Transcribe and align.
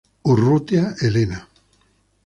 Urrutia, 0.31 0.87
Elena. 1.09 1.39